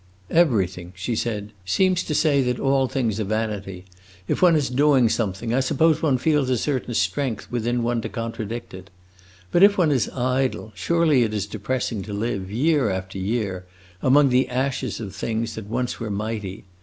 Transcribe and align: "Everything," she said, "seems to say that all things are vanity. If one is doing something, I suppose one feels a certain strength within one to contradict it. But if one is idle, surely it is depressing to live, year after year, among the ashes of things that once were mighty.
"Everything," 0.31 0.93
she 0.95 1.15
said, 1.15 1.53
"seems 1.63 2.01
to 2.05 2.15
say 2.15 2.41
that 2.41 2.59
all 2.59 2.87
things 2.87 3.19
are 3.19 3.23
vanity. 3.23 3.85
If 4.27 4.41
one 4.41 4.55
is 4.55 4.67
doing 4.71 5.09
something, 5.09 5.53
I 5.53 5.59
suppose 5.59 6.01
one 6.01 6.17
feels 6.17 6.49
a 6.49 6.57
certain 6.57 6.95
strength 6.95 7.51
within 7.51 7.83
one 7.83 8.01
to 8.01 8.09
contradict 8.09 8.73
it. 8.73 8.89
But 9.51 9.61
if 9.61 9.77
one 9.77 9.91
is 9.91 10.09
idle, 10.09 10.71
surely 10.73 11.21
it 11.21 11.35
is 11.35 11.45
depressing 11.45 12.01
to 12.01 12.13
live, 12.13 12.49
year 12.51 12.89
after 12.89 13.19
year, 13.19 13.67
among 14.01 14.29
the 14.29 14.49
ashes 14.49 14.99
of 14.99 15.13
things 15.13 15.53
that 15.53 15.67
once 15.67 15.99
were 15.99 16.09
mighty. 16.09 16.63